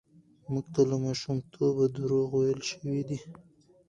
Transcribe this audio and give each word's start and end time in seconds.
موږ 0.51 0.65
ته 0.73 0.81
له 0.89 0.97
ماشومتوبه 1.05 1.85
دروغ 1.95 2.29
ويل 2.37 2.61
شوي 2.71 3.01
دي. 3.09 3.19